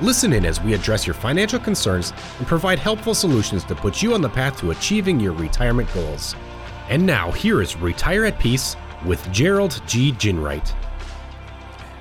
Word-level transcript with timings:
Listen 0.00 0.32
in 0.32 0.44
as 0.44 0.60
we 0.60 0.74
address 0.74 1.06
your 1.06 1.14
financial 1.14 1.60
concerns 1.60 2.12
and 2.38 2.48
provide 2.48 2.80
helpful 2.80 3.14
solutions 3.14 3.62
to 3.64 3.76
put 3.76 4.02
you 4.02 4.12
on 4.12 4.20
the 4.20 4.28
path 4.28 4.58
to 4.58 4.72
achieving 4.72 5.20
your 5.20 5.32
retirement 5.34 5.88
goals. 5.94 6.34
And 6.88 7.06
now, 7.06 7.30
here 7.30 7.62
is 7.62 7.76
Retire 7.76 8.24
at 8.24 8.40
Peace 8.40 8.74
with 9.06 9.30
Gerald 9.30 9.80
G. 9.86 10.10
Ginwright. 10.10 10.68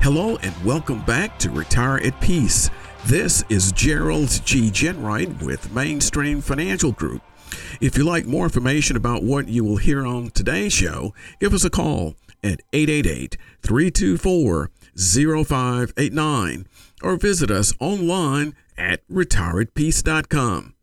Hello, 0.01 0.37
and 0.37 0.65
welcome 0.65 1.05
back 1.05 1.37
to 1.39 1.51
Retire 1.51 1.98
at 2.03 2.20
Peace. 2.20 2.71
This 3.05 3.43
is 3.49 3.71
Gerald 3.71 4.41
G. 4.43 4.71
Ginwright 4.71 5.43
with 5.43 5.71
Mainstream 5.71 6.41
Financial 6.41 6.91
Group. 6.91 7.21
If 7.79 7.95
you'd 7.95 8.07
like 8.07 8.25
more 8.25 8.45
information 8.45 8.98
about 8.98 9.21
what 9.21 9.49
you 9.49 9.63
will 9.63 9.77
hear 9.77 10.03
on 10.03 10.31
today's 10.31 10.73
show, 10.73 11.13
give 11.39 11.53
us 11.53 11.63
a 11.63 11.70
call 11.70 12.15
at 12.43 12.62
888 12.73 13.37
324 13.62 14.71
0589 14.95 16.67
or 17.01 17.17
visit 17.17 17.51
us 17.51 17.73
online 17.79 18.55
at 18.77 19.07
retireatpeace.com. 19.07 20.73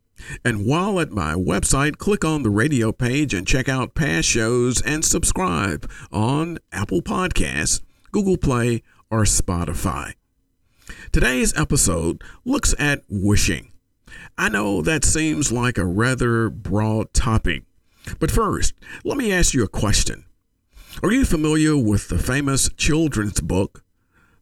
And 0.45 0.67
while 0.67 1.01
at 1.01 1.11
my 1.11 1.35
website, 1.35 1.97
click 1.97 2.25
on 2.25 2.43
the 2.43 2.51
radio 2.51 2.93
page 2.93 3.33
and 3.33 3.47
check 3.47 3.69
out 3.69 3.95
past 3.95 4.29
shows 4.29 4.83
and 4.83 5.05
subscribe 5.05 5.91
on 6.13 6.59
Apple 6.73 7.03
Podcasts, 7.03 7.81
Google 8.13 8.37
Play, 8.37 8.83
or 9.11 9.23
Spotify. 9.23 10.15
Today's 11.13 11.57
episode 11.59 12.23
looks 12.45 12.75
at 12.79 13.03
wishing. 13.09 13.73
I 14.37 14.49
know 14.49 14.83
that 14.83 15.05
seems 15.05 15.53
like 15.53 15.79
a 15.79 15.85
rather 15.85 16.49
broad 16.49 17.13
topic, 17.13 17.63
but 18.19 18.31
first, 18.31 18.75
let 19.05 19.17
me 19.17 19.33
ask 19.33 19.55
you 19.55 19.63
a 19.63 19.69
question. 19.69 20.25
Are 21.03 21.13
you 21.13 21.25
familiar 21.25 21.77
with 21.77 22.09
the 22.09 22.19
famous 22.19 22.69
children's 22.77 23.41
book, 23.41 23.85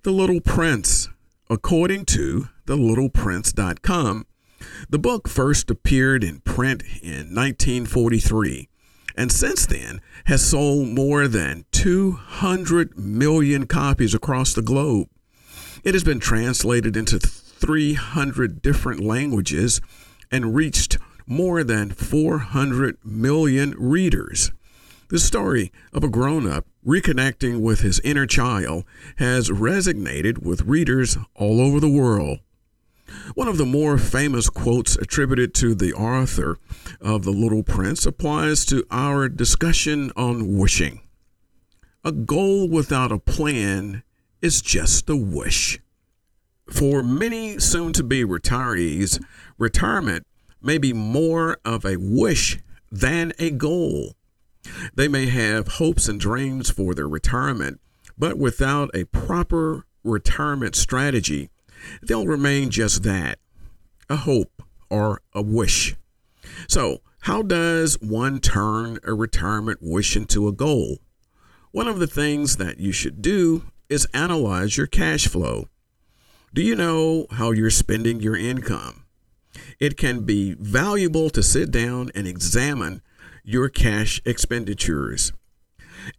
The 0.09 0.15
Little 0.15 0.41
Prince? 0.41 1.11
According 1.51 2.07
to 2.07 2.49
thelittleprince.com, 2.65 4.25
the 4.89 4.99
book 4.99 5.29
first 5.29 5.71
appeared 5.71 6.25
in 6.25 6.41
print 6.41 6.83
in 7.03 7.35
1943 7.35 8.71
and 9.15 9.31
since 9.31 9.67
then 9.67 10.01
has 10.25 10.49
sold 10.49 10.89
more 10.89 11.29
than 11.29 11.67
200 11.73 12.99
million 12.99 13.67
copies 13.67 14.15
across 14.15 14.55
the 14.55 14.63
globe. 14.63 15.09
It 15.85 15.93
has 15.93 16.05
been 16.05 16.21
translated 16.21 16.97
into 16.97 17.19
300 17.19 18.63
different 18.63 19.01
languages 19.01 19.83
and 20.31 20.55
reached 20.55 20.97
more 21.27 21.63
than 21.63 21.91
400 21.91 22.97
million 23.05 23.75
readers. 23.77 24.53
The 25.11 25.19
story 25.19 25.73
of 25.95 26.05
a 26.05 26.09
grown 26.09 26.47
up 26.47 26.67
reconnecting 26.87 27.61
with 27.61 27.81
his 27.81 27.99
inner 28.01 28.27
child 28.27 28.85
has 29.17 29.49
resonated 29.49 30.43
with 30.43 30.67
readers 30.67 31.17
all 31.35 31.63
over 31.63 31.81
the 31.81 31.89
world. 31.89 32.41
One 33.35 33.49
of 33.49 33.57
the 33.57 33.65
more 33.65 33.97
famous 33.97 34.51
quotes 34.51 34.97
attributed 34.97 35.55
to 35.55 35.75
the 35.75 35.95
author 35.95 36.59
of 37.01 37.25
The 37.25 37.31
Little 37.31 37.63
Prince 37.63 38.05
applies 38.05 38.67
to 38.67 38.85
our 38.91 39.31
discussion 39.31 40.13
on 40.15 40.59
wishing. 40.59 41.01
A 42.05 42.13
goal 42.13 42.69
without 42.69 43.11
a 43.11 43.19
plan 43.19 44.03
is 44.43 44.61
just 44.61 45.09
a 45.09 45.17
wish. 45.17 45.81
For 46.71 47.03
many 47.03 47.59
soon 47.59 47.95
to 47.95 48.03
be 48.03 48.25
retirees, 48.25 49.25
retirement 49.57 50.27
may 50.61 50.77
be 50.77 50.93
more 50.93 51.57
of 51.65 51.87
a 51.87 51.97
wish 51.97 52.59
than 52.93 53.33
a 53.39 53.51
goal. 53.51 54.18
They 54.95 55.09
may 55.09 55.27
have 55.27 55.69
hopes 55.69 56.09
and 56.09 56.21
dreams 56.21 56.71
for 56.71 56.95
their 56.95 57.09
retirement, 57.09 57.81
but 58.17 58.39
without 58.39 58.91
a 58.95 59.05
proper 59.05 59.87
retirement 60.05 60.75
strategy, 60.75 61.51
they'll 62.03 62.27
remain 62.27 62.71
just 62.71 63.03
that 63.05 63.39
a 64.09 64.17
hope 64.17 64.63
or 64.91 65.21
a 65.35 65.43
wish. 65.43 65.95
So, 66.67 66.99
how 67.23 67.43
does 67.43 68.01
one 68.01 68.41
turn 68.41 68.99
a 69.05 69.13
retirement 69.13 69.81
wish 69.83 70.17
into 70.17 70.49
a 70.49 70.53
goal? 70.53 70.99
One 71.73 71.89
of 71.89 71.99
the 71.99 72.07
things 72.07 72.57
that 72.57 72.81
you 72.81 72.93
should 72.93 73.21
do 73.21 73.65
is 73.89 74.07
analyze 74.15 74.77
your 74.77 74.87
cash 74.87 75.29
flow. 75.29 75.69
Do 76.55 76.63
you 76.63 76.75
know 76.75 77.27
how 77.33 77.51
you're 77.51 77.71
spending 77.71 78.21
your 78.21 78.37
income? 78.37 79.05
It 79.79 79.97
can 79.97 80.25
be 80.25 80.55
valuable 80.55 81.31
to 81.31 81.43
sit 81.43 81.71
down 81.71 82.11
and 82.15 82.27
examine 82.27 83.03
your 83.49 83.71
cash 83.71 84.21
expenditures. 84.27 85.33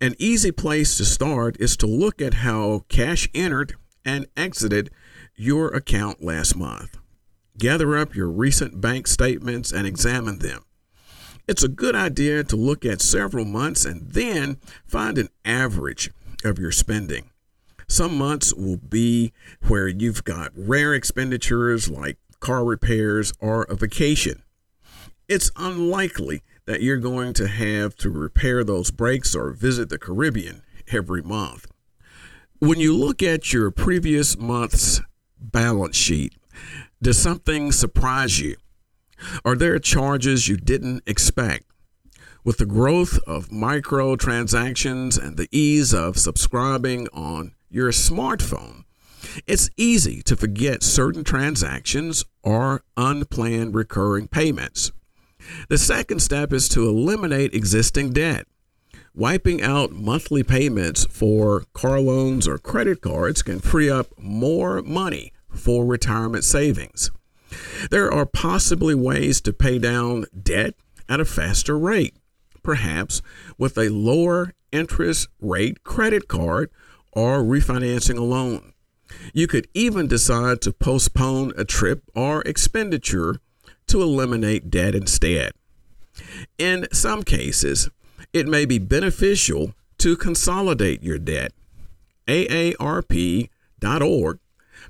An 0.02 0.16
easy 0.18 0.52
place 0.52 0.98
to 0.98 1.06
start 1.06 1.56
is 1.60 1.78
to 1.78 1.86
look 1.86 2.24
at 2.24 2.34
how 2.34 2.86
cash 2.90 3.30
entered 3.36 3.76
and 4.04 4.26
exited 4.36 4.90
your 5.36 5.68
account 5.68 6.24
last 6.24 6.56
month. 6.56 6.98
Gather 7.56 7.96
up 7.96 8.16
your 8.16 8.30
recent 8.30 8.82
bank 8.82 9.06
statements 9.06 9.72
and 9.72 9.86
examine 9.86 10.40
them. 10.40 10.64
It's 11.48 11.64
a 11.64 11.68
good 11.68 11.94
idea 11.94 12.44
to 12.46 12.56
look 12.56 12.84
at 12.84 13.00
several 13.00 13.46
months 13.46 13.86
and 13.86 14.12
then 14.12 14.58
find 14.88 15.20
an 15.20 15.30
average 15.46 16.10
of 16.44 16.58
your 16.58 16.72
spending. 16.72 17.30
Some 17.88 18.18
months 18.18 18.56
will 18.56 18.78
be 18.78 19.34
where 19.68 19.88
you've 19.88 20.24
got 20.24 20.52
rare 20.56 20.96
expenditures 20.96 21.92
like 21.92 22.18
car 22.40 22.66
repairs 22.66 23.34
or 23.40 23.66
a 23.66 23.76
vacation. 23.76 24.42
It's 25.28 25.52
unlikely 25.56 26.42
that 26.70 26.84
you're 26.84 26.98
going 26.98 27.34
to 27.34 27.48
have 27.48 27.96
to 27.96 28.12
repair 28.12 28.64
those 28.64 28.92
brakes 28.92 29.34
or 29.34 29.50
visit 29.50 29.90
the 29.90 29.98
Caribbean 29.98 30.62
every 30.92 31.24
month. 31.24 31.66
When 32.60 32.80
you 32.80 32.96
look 32.96 33.24
at 33.24 33.52
your 33.52 33.72
previous 33.72 34.38
month's 34.38 35.02
balance 35.40 35.96
sheet, 35.96 36.36
does 37.02 37.18
something 37.18 37.72
surprise 37.72 38.40
you? 38.40 38.56
Are 39.44 39.56
there 39.56 39.80
charges 39.80 40.48
you 40.48 40.58
didn't 40.58 41.02
expect? 41.08 41.66
With 42.44 42.60
the 42.60 42.68
growth 42.68 43.18
of 43.26 43.50
microtransactions 43.50 45.18
and 45.18 45.38
the 45.38 45.48
ease 45.52 45.92
of 45.92 46.20
subscribing 46.20 47.08
on 47.12 47.56
your 47.72 47.90
smartphone, 47.90 48.84
it's 49.48 49.72
easy 49.76 50.22
to 50.22 50.36
forget 50.36 50.84
certain 50.84 51.24
transactions 51.24 52.26
or 52.44 52.84
unplanned 52.96 53.74
recurring 53.74 54.28
payments. 54.28 54.92
The 55.68 55.78
second 55.78 56.20
step 56.20 56.54
is 56.54 56.70
to 56.70 56.88
eliminate 56.88 57.54
existing 57.54 58.14
debt. 58.14 58.48
Wiping 59.16 59.62
out 59.62 59.92
monthly 59.92 60.44
payments 60.44 61.06
for 61.06 61.66
car 61.74 62.00
loans 62.00 62.48
or 62.48 62.58
credit 62.58 63.02
cards 63.02 63.42
can 63.42 63.60
free 63.60 63.90
up 63.90 64.08
more 64.18 64.82
money 64.82 65.34
for 65.50 65.86
retirement 65.86 66.44
savings. 66.44 67.12
There 67.90 68.12
are 68.12 68.26
possibly 68.26 68.96
ways 68.96 69.42
to 69.42 69.54
pay 69.54 69.80
down 69.80 70.26
debt 70.42 70.76
at 71.08 71.20
a 71.20 71.26
faster 71.26 71.78
rate, 71.78 72.16
perhaps 72.62 73.22
with 73.58 73.78
a 73.78 73.90
lower 73.90 74.54
interest 74.72 75.28
rate 75.42 75.84
credit 75.84 76.28
card 76.28 76.70
or 77.12 77.40
refinancing 77.40 78.18
a 78.18 78.24
loan. 78.24 78.74
You 79.34 79.48
could 79.48 79.68
even 79.74 80.08
decide 80.08 80.62
to 80.62 80.72
postpone 80.72 81.54
a 81.58 81.66
trip 81.66 82.04
or 82.14 82.42
expenditure 82.44 83.42
to 83.90 84.02
eliminate 84.02 84.70
debt 84.70 84.96
instead. 84.96 85.52
In 86.58 86.88
some 86.92 87.24
cases, 87.24 87.90
it 88.34 88.48
may 88.48 88.66
be 88.66 88.80
beneficial 88.80 89.74
to 90.00 90.16
consolidate 90.16 91.04
your 91.04 91.20
debt. 91.20 91.54
AARP.org 92.28 93.50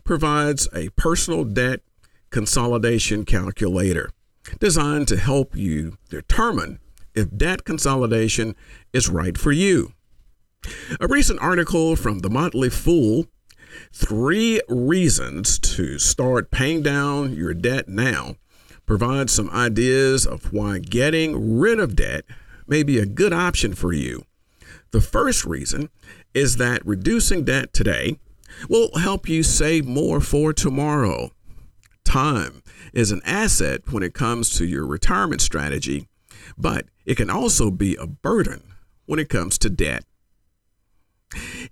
provides 0.04 0.68
a 0.74 0.90
personal 0.90 1.44
debt 1.44 1.82
consolidation 2.30 3.26
calculator 3.26 4.12
designed 4.60 5.08
to 5.08 5.18
help 5.18 5.56
you 5.56 5.98
determine 6.10 6.80
if 7.16 7.36
debt 7.36 7.64
consolidation 7.64 8.56
is 8.94 9.10
right 9.10 9.38
for 9.38 9.52
you. 9.52 9.94
A 11.00 11.08
recent 11.08 11.40
article 11.42 11.96
from 11.96 12.20
the 12.20 12.30
Motley 12.30 12.70
Fool 12.70 13.26
Three 13.94 14.62
Reasons 14.68 15.60
to 15.60 16.00
Start 16.00 16.52
Paying 16.52 16.82
Down 16.82 17.36
Your 17.36 17.54
Debt 17.54 17.88
Now 17.88 18.36
provides 18.90 19.32
some 19.32 19.52
ideas 19.52 20.26
of 20.26 20.52
why 20.52 20.80
getting 20.80 21.60
rid 21.60 21.80
of 21.80 21.96
debt 21.96 22.26
may 22.66 22.82
be 22.82 22.98
a 22.98 23.06
good 23.06 23.32
option 23.32 23.76
for 23.76 23.94
you. 23.94 24.26
The 24.90 25.00
first 25.00 25.46
reason 25.46 25.92
is 26.34 26.56
that 26.56 26.84
reducing 26.88 27.44
debt 27.44 27.72
today 27.72 28.18
will 28.68 28.90
help 28.98 29.30
you 29.30 29.44
save 29.44 29.86
more 29.86 30.20
for 30.20 30.54
tomorrow. 30.54 31.30
Time 32.04 32.64
is 32.92 33.12
an 33.12 33.22
asset 33.26 33.82
when 33.92 34.02
it 34.02 34.16
comes 34.16 34.58
to 34.58 34.66
your 34.66 34.88
retirement 34.88 35.42
strategy, 35.42 36.08
but 36.58 36.88
it 37.06 37.14
can 37.14 37.30
also 37.30 37.70
be 37.70 37.96
a 37.96 38.08
burden 38.08 38.74
when 39.06 39.20
it 39.20 39.30
comes 39.30 39.60
to 39.60 39.70
debt. 39.70 40.04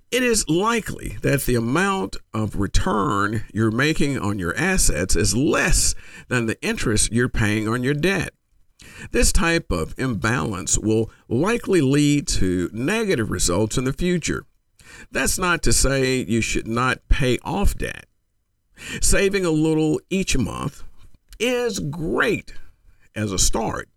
It 0.10 0.24
is 0.24 0.48
likely 0.48 1.18
that 1.22 1.46
the 1.46 1.56
amount 1.56 2.16
of 2.34 2.56
return 2.56 3.44
you're 3.54 3.72
making 3.72 4.18
on 4.18 4.40
your 4.40 4.56
assets 4.56 5.18
is 5.18 5.36
less 5.36 5.96
than 6.30 6.46
the 6.46 6.62
interest 6.62 7.12
you're 7.12 7.28
paying 7.28 7.68
on 7.68 7.84
your 7.84 7.94
debt. 7.94 8.30
This 9.12 9.34
type 9.34 9.70
of 9.70 9.94
imbalance 9.98 10.78
will 10.78 11.12
likely 11.28 11.82
lead 11.82 12.26
to 12.30 12.70
negative 12.72 13.30
results 13.30 13.78
in 13.78 13.84
the 13.84 13.92
future. 13.92 14.46
That's 15.12 15.38
not 15.38 15.62
to 15.64 15.74
say 15.74 16.24
you 16.24 16.40
should 16.40 16.68
not 16.68 17.06
pay 17.10 17.38
off 17.44 17.76
debt. 17.76 18.06
Saving 19.02 19.44
a 19.44 19.52
little 19.52 20.00
each 20.10 20.38
month 20.38 20.84
is 21.38 21.80
great 21.80 22.54
as 23.14 23.34
a 23.34 23.40
start, 23.40 23.90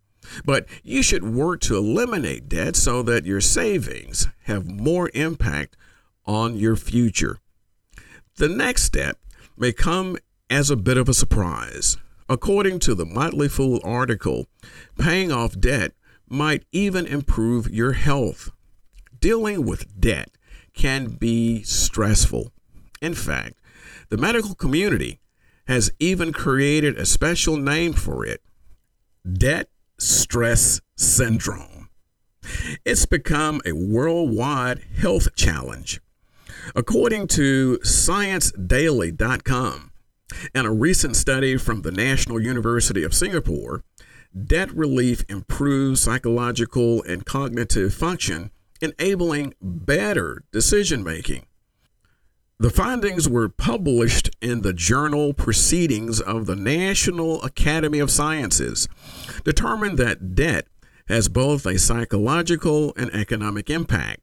but 0.45 0.67
you 0.83 1.05
should 1.05 1.23
work 1.23 1.61
to 1.61 1.77
eliminate 1.77 2.49
debt 2.49 2.75
so 2.75 3.01
that 3.05 3.27
your 3.27 3.41
savings 3.41 4.27
have 4.45 4.67
more 4.67 5.09
impact 5.15 5.77
on 6.27 6.57
your 6.57 6.77
future. 6.77 7.39
The 8.37 8.49
next 8.49 8.85
step 8.85 9.19
may 9.57 9.73
come 9.73 10.17
as 10.49 10.71
a 10.71 10.77
bit 10.77 10.97
of 10.97 11.09
a 11.09 11.15
surprise. 11.15 11.97
According 12.29 12.79
to 12.81 12.95
the 12.95 13.07
Motley 13.07 13.49
Fool 13.49 13.81
article, 13.83 14.47
paying 14.99 15.33
off 15.33 15.59
debt 15.59 15.93
might 16.29 16.65
even 16.73 17.07
improve 17.07 17.69
your 17.69 17.93
health. 17.93 18.53
Dealing 19.19 19.67
with 19.67 20.01
debt 20.01 20.31
can 20.75 21.09
be 21.09 21.63
stressful. 21.63 22.53
In 23.03 23.15
fact, 23.15 23.55
the 24.09 24.17
medical 24.17 24.55
community 24.55 25.21
has 25.67 25.91
even 25.99 26.33
created 26.33 26.97
a 26.97 27.07
special 27.07 27.57
name 27.57 27.93
for 27.93 28.25
it 28.25 28.43
debt 29.31 29.69
stress 29.99 30.81
syndrome. 30.97 31.89
It's 32.85 33.07
become 33.07 33.61
a 33.67 33.73
worldwide 33.73 34.81
health 34.97 35.35
challenge. 35.35 36.01
According 36.75 37.29
to 37.29 37.79
ScienceDaily.com 37.83 39.93
and 40.55 40.67
a 40.67 40.71
recent 40.71 41.17
study 41.17 41.57
from 41.57 41.83
the 41.83 41.93
National 41.93 42.41
University 42.41 43.03
of 43.03 43.15
Singapore, 43.15 43.83
debt 44.47 44.71
relief 44.73 45.25
improves 45.29 46.01
psychological 46.01 47.03
and 47.03 47.27
cognitive 47.27 47.93
function, 47.93 48.51
enabling 48.81 49.55
better 49.61 50.45
decision 50.53 51.03
making. 51.03 51.47
The 52.59 52.71
findings 52.71 53.29
were 53.29 53.49
published 53.49 54.31
in 54.43 54.61
the 54.61 54.75
journal 54.75 55.33
Proceedings 55.33 56.21
of 56.21 56.45
the 56.45 56.57
National 56.57 57.43
Academy 57.43 58.01
of 58.01 58.11
Sciences, 58.11 58.87
determined 59.45 59.97
that 59.99 60.35
debt 60.35 60.67
has 61.09 61.29
both 61.29 61.65
a 61.65 61.79
psychological 61.79 62.93
and 62.97 63.11
economic 63.15 63.71
impact. 63.71 64.21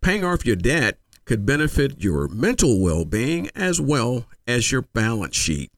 Paying 0.00 0.24
off 0.24 0.46
your 0.46 0.56
debt 0.56 0.98
could 1.24 1.46
benefit 1.46 2.02
your 2.02 2.28
mental 2.28 2.80
well 2.80 3.04
being 3.04 3.50
as 3.54 3.80
well 3.80 4.26
as 4.46 4.70
your 4.70 4.82
balance 4.82 5.36
sheet. 5.36 5.70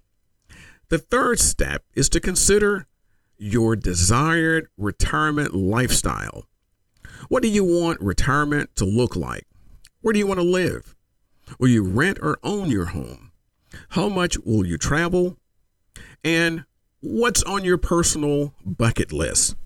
The 0.88 0.98
third 0.98 1.38
step 1.40 1.84
is 1.94 2.08
to 2.10 2.20
consider 2.20 2.86
your 3.38 3.76
desired 3.76 4.68
retirement 4.76 5.54
lifestyle. 5.54 6.46
What 7.28 7.42
do 7.42 7.48
you 7.48 7.64
want 7.64 8.00
retirement 8.00 8.74
to 8.76 8.84
look 8.84 9.16
like? 9.16 9.46
Where 10.00 10.12
do 10.12 10.18
you 10.18 10.26
want 10.26 10.40
to 10.40 10.46
live? 10.46 10.94
Will 11.58 11.68
you 11.68 11.82
rent 11.82 12.18
or 12.22 12.38
own 12.42 12.70
your 12.70 12.86
home? 12.86 13.32
How 13.90 14.08
much 14.08 14.38
will 14.44 14.66
you 14.66 14.78
travel? 14.78 15.36
And 16.24 16.64
what's 17.00 17.42
on 17.42 17.64
your 17.64 17.78
personal 17.78 18.54
bucket 18.64 19.12
list? 19.12 19.56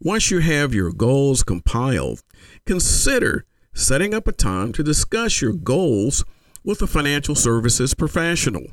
Once 0.00 0.30
you 0.30 0.40
have 0.40 0.74
your 0.74 0.92
goals 0.92 1.42
compiled, 1.42 2.22
consider 2.66 3.44
setting 3.74 4.14
up 4.14 4.26
a 4.28 4.32
time 4.32 4.72
to 4.72 4.82
discuss 4.82 5.42
your 5.42 5.52
goals 5.52 6.24
with 6.62 6.80
a 6.80 6.86
financial 6.86 7.34
services 7.34 7.92
professional. 7.92 8.64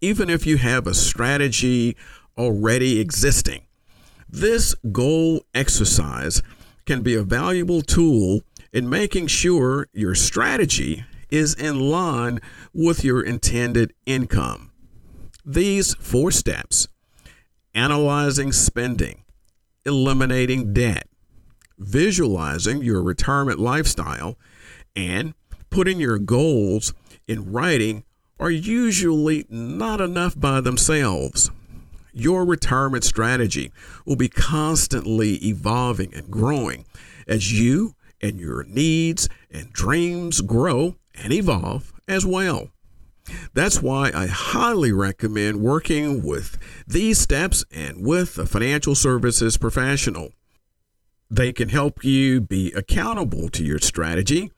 Even 0.00 0.30
if 0.30 0.46
you 0.46 0.58
have 0.58 0.86
a 0.86 0.94
strategy 0.94 1.96
already 2.38 3.00
existing, 3.00 3.66
this 4.28 4.74
goal 4.92 5.44
exercise 5.54 6.42
can 6.84 7.02
be 7.02 7.14
a 7.14 7.22
valuable 7.22 7.80
tool 7.80 8.42
in 8.72 8.88
making 8.88 9.26
sure 9.26 9.88
your 9.92 10.14
strategy 10.14 11.04
is 11.30 11.54
in 11.54 11.80
line 11.80 12.40
with 12.72 13.02
your 13.02 13.22
intended 13.22 13.92
income. 14.04 14.70
These 15.44 15.94
four 15.94 16.30
steps 16.30 16.88
analyzing 17.74 18.52
spending, 18.52 19.24
eliminating 19.84 20.72
debt, 20.72 21.05
visualizing 21.78 22.82
your 22.82 23.02
retirement 23.02 23.58
lifestyle, 23.58 24.38
and 24.94 25.34
putting 25.70 26.00
your 26.00 26.18
goals 26.18 26.94
in 27.26 27.52
writing 27.52 28.04
are 28.38 28.50
usually 28.50 29.46
not 29.48 30.00
enough 30.00 30.38
by 30.38 30.60
themselves. 30.60 31.50
Your 32.12 32.44
retirement 32.44 33.04
strategy 33.04 33.72
will 34.06 34.16
be 34.16 34.28
constantly 34.28 35.34
evolving 35.36 36.14
and 36.14 36.30
growing 36.30 36.86
as 37.26 37.58
you 37.58 37.94
and 38.20 38.40
your 38.40 38.64
needs 38.64 39.28
and 39.50 39.72
dreams 39.72 40.40
grow 40.40 40.96
and 41.14 41.32
evolve 41.32 41.92
as 42.08 42.24
well. 42.24 42.70
That's 43.52 43.82
why 43.82 44.12
I 44.14 44.26
highly 44.26 44.92
recommend 44.92 45.60
working 45.60 46.22
with 46.22 46.56
these 46.86 47.18
steps 47.18 47.64
and 47.70 48.06
with 48.06 48.38
a 48.38 48.46
financial 48.46 48.94
services 48.94 49.56
professional. 49.56 50.30
They 51.30 51.52
can 51.52 51.70
help 51.70 52.04
you 52.04 52.40
be 52.40 52.72
accountable 52.72 53.48
to 53.50 53.64
your 53.64 53.78
strategy 53.78 54.52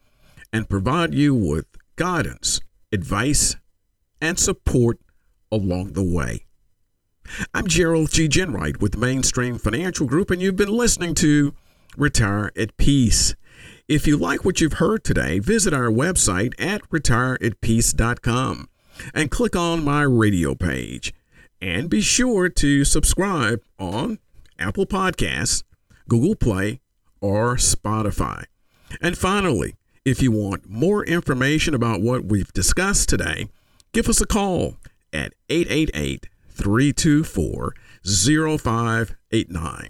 and 0.53 0.69
provide 0.69 1.13
you 1.13 1.33
with 1.33 1.65
guidance, 1.95 2.61
advice, 2.91 3.55
and 4.21 4.37
support 4.37 4.99
along 5.51 5.93
the 5.93 6.03
way. 6.03 6.45
I'm 7.53 7.67
Gerald 7.67 8.11
G. 8.11 8.27
Ginwright 8.27 8.81
with 8.81 8.97
Mainstream 8.97 9.57
Financial 9.57 10.05
Group, 10.05 10.31
and 10.31 10.41
you've 10.41 10.55
been 10.55 10.75
listening 10.75 11.15
to 11.15 11.53
Retire 11.97 12.51
at 12.55 12.77
Peace. 12.77 13.35
If 13.87 14.05
you 14.05 14.17
like 14.17 14.45
what 14.45 14.61
you've 14.61 14.73
heard 14.73 15.03
today, 15.03 15.39
visit 15.39 15.73
our 15.73 15.89
website 15.89 16.53
at 16.59 16.87
retireatpeace.com 16.89 18.69
and 19.13 19.31
click 19.31 19.55
on 19.55 19.83
my 19.83 20.03
radio 20.03 20.55
page. 20.55 21.13
And 21.61 21.89
be 21.89 22.01
sure 22.01 22.49
to 22.49 22.85
subscribe 22.85 23.61
on 23.77 24.19
Apple 24.57 24.85
Podcasts, 24.85 25.63
Google 26.09 26.35
Play, 26.35 26.81
or 27.21 27.55
Spotify. 27.55 28.43
And 29.01 29.17
finally, 29.17 29.75
if 30.03 30.21
you 30.21 30.31
want 30.31 30.69
more 30.69 31.05
information 31.05 31.73
about 31.73 32.01
what 32.01 32.25
we've 32.25 32.51
discussed 32.51 33.07
today, 33.07 33.47
give 33.93 34.09
us 34.09 34.19
a 34.19 34.25
call 34.25 34.75
at 35.13 35.33
888 35.49 36.27
324 36.49 37.73
0589. 38.03 39.89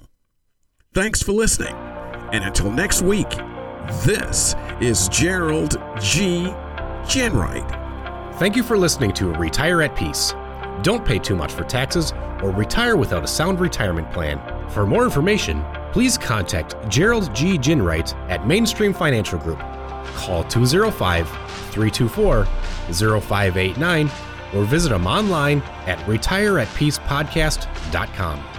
Thanks 0.93 1.23
for 1.23 1.31
listening, 1.31 1.75
and 2.33 2.43
until 2.43 2.71
next 2.71 3.01
week, 3.01 3.29
this 4.03 4.55
is 4.81 5.07
Gerald 5.09 5.81
G. 5.99 6.53
Ginwright. 7.03 8.35
Thank 8.35 8.55
you 8.55 8.63
for 8.63 8.77
listening 8.77 9.13
to 9.13 9.31
Retire 9.33 9.81
at 9.81 9.95
Peace. 9.95 10.33
Don't 10.81 11.05
pay 11.05 11.19
too 11.19 11.35
much 11.35 11.51
for 11.51 11.63
taxes 11.63 12.13
or 12.41 12.51
retire 12.51 12.95
without 12.95 13.23
a 13.23 13.27
sound 13.27 13.59
retirement 13.59 14.11
plan. 14.11 14.39
For 14.69 14.85
more 14.85 15.03
information, 15.03 15.63
please 15.91 16.17
contact 16.17 16.75
Gerald 16.89 17.35
G. 17.35 17.57
Ginwright 17.57 18.13
at 18.29 18.47
Mainstream 18.47 18.93
Financial 18.93 19.37
Group. 19.39 19.59
Call 20.15 20.45
205 20.45 21.27
324 21.71 22.45
0589 22.45 24.09
or 24.53 24.63
visit 24.63 24.89
them 24.89 25.07
online 25.07 25.61
at 25.85 25.97
retireatpeacepodcast.com. 25.99 28.58